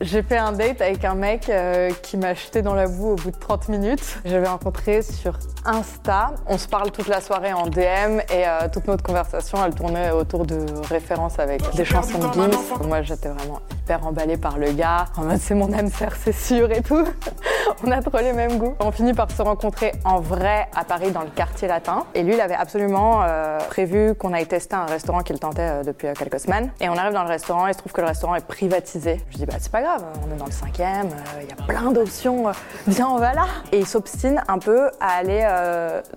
[0.00, 3.16] J'ai fait un date avec un mec euh, qui m'a jeté dans la boue au
[3.16, 4.18] bout de 30 minutes.
[4.24, 6.32] J'avais rencontré sur Insta.
[6.46, 10.10] On se parle toute la soirée en DM et euh, toute notre conversation, elle tournait
[10.10, 12.86] autour de références avec des chansons de Gims.
[12.88, 13.60] Moi, j'étais vraiment
[13.90, 15.06] hyper emballée par le gars.
[15.40, 17.04] C'est mon âme sœur, c'est sûr et tout.
[17.84, 18.74] On a trop les mêmes goûts.
[18.80, 22.04] On finit par se rencontrer en vrai à Paris dans le quartier latin.
[22.14, 25.82] Et lui, il avait absolument euh, prévu qu'on aille tester un restaurant qu'il tentait euh,
[25.82, 26.70] depuis euh, quelques semaines.
[26.80, 29.20] Et on arrive dans le restaurant et il se trouve que le restaurant est privatisé.
[29.30, 31.08] Je dis, bah c'est pas grave, on est dans le cinquième,
[31.40, 32.44] il y a plein d'options,
[32.86, 33.46] viens, on va là.
[33.72, 35.46] Et il s'obstine un peu à aller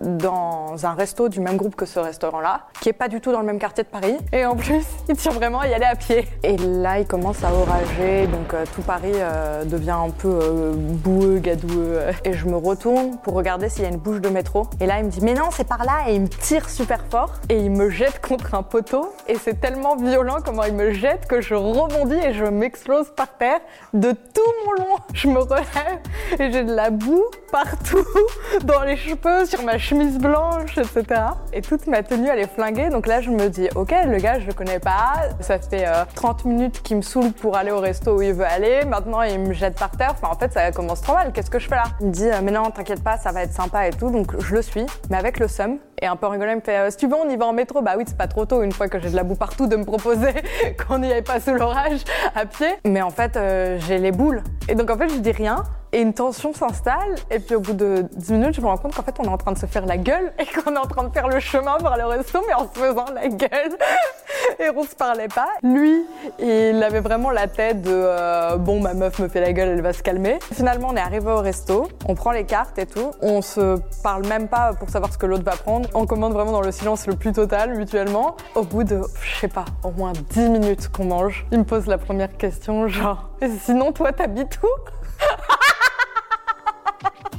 [0.02, 3.40] dans un resto du même groupe que ce restaurant-là, qui est pas du tout dans
[3.40, 4.18] le même quartier de Paris.
[4.32, 6.28] Et en plus, il tient vraiment à y aller à pied.
[6.44, 11.40] Et là, il commence à donc euh, tout Paris euh, devient un peu euh, boueux,
[11.40, 12.00] gadoueux.
[12.26, 14.68] Et je me retourne pour regarder s'il y a une bouche de métro.
[14.82, 16.10] Et là, il me dit, mais non, c'est par là.
[16.10, 17.34] Et il me tire super fort.
[17.50, 19.14] Et il me jette contre un poteau.
[19.28, 23.38] Et c'est tellement violent comment il me jette que je rebondis et je m'explose par
[23.38, 23.60] terre
[23.94, 24.98] de tout mon long.
[25.14, 26.00] Je me relève
[26.40, 28.04] et j'ai de la boue partout,
[28.64, 31.22] dans les cheveux, sur ma chemise blanche, etc.
[31.54, 32.90] Et toute ma tenue, elle est flinguée.
[32.90, 35.14] Donc là, je me dis, ok, le gars, je le connais pas.
[35.40, 38.46] Ça fait euh, 30 minutes qu'il me saoule pour aller au resto où il veut
[38.46, 38.86] aller.
[38.86, 40.16] Maintenant, il me jette par terre.
[40.20, 41.32] Enfin, en fait, ça commence trop mal.
[41.32, 41.84] Qu'est-ce que je fais là?
[42.02, 44.10] Il me dit, euh, mais non, t'inquiète pas, ça va être sympa et tout.
[44.10, 45.78] Donc je le suis, mais avec le seum.
[46.02, 47.54] Et un peu rigolant, il me fait, euh, si tu veux, on y va en
[47.54, 47.84] métro.
[47.84, 49.76] Bah oui, c'est pas trop tôt, une fois que j'ai de la boue partout, de
[49.76, 50.34] me proposer
[50.88, 52.68] qu'on n'y aille pas sous l'orage à pied.
[52.84, 54.42] Mais en fait, euh, j'ai les boules.
[54.68, 55.64] Et donc en fait, je dis rien.
[55.94, 57.16] Et une tension s'installe.
[57.30, 59.30] Et puis au bout de 10 minutes, je me rends compte qu'en fait, on est
[59.30, 61.40] en train de se faire la gueule et qu'on est en train de faire le
[61.40, 63.78] chemin vers le resto, mais en se faisant la gueule.
[64.60, 65.48] Et on se parlait pas.
[65.62, 66.04] Lui,
[66.40, 69.82] il avait vraiment la tête de euh, bon, ma meuf me fait la gueule, elle
[69.82, 70.40] va se calmer.
[70.52, 73.12] Finalement, on est arrivé au resto, on prend les cartes et tout.
[73.22, 75.88] On se parle même pas pour savoir ce que l'autre va prendre.
[75.94, 78.36] On commande vraiment dans le silence le plus total, mutuellement.
[78.56, 81.86] Au bout de, je sais pas, au moins 10 minutes qu'on mange, il me pose
[81.86, 83.30] la première question, genre,
[83.62, 84.68] sinon, toi, t'habites où?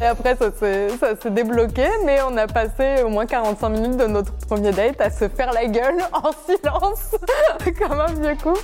[0.05, 0.50] Et après, ça
[1.16, 5.08] s'est débloqué, mais on a passé au moins 45 minutes de notre premier date à
[5.08, 7.17] se faire la gueule en silence,
[7.78, 8.61] comme un vieux couple.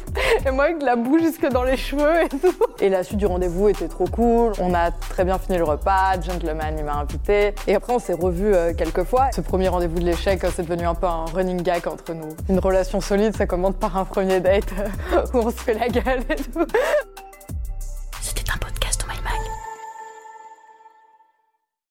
[0.47, 2.53] Et moi, avec de la boue jusque dans les cheveux et tout.
[2.78, 4.53] Et la suite du rendez-vous était trop cool.
[4.60, 6.20] On a très bien fini le repas.
[6.20, 7.54] Gentleman, il m'a invité.
[7.66, 9.31] Et après, on s'est revus euh, quelques fois.
[9.34, 12.28] Ce premier rendez-vous de l'échec, euh, c'est devenu un peu un running gag entre nous.
[12.50, 15.88] Une relation solide, ça commence par un premier date euh, où on se fait la
[15.88, 16.66] gueule et tout.